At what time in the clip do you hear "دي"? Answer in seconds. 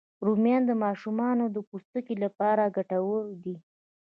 3.43-3.55